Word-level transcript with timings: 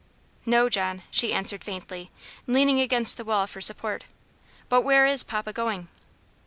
"No, 0.47 0.67
John," 0.67 1.03
she 1.11 1.31
answered 1.31 1.63
faintly, 1.63 2.09
leaning 2.47 2.81
against 2.81 3.17
the 3.17 3.23
wall 3.23 3.45
for 3.45 3.61
support; 3.61 4.05
"but 4.67 4.81
where 4.81 5.05
is 5.05 5.23
papa 5.23 5.53
going?" 5.53 5.89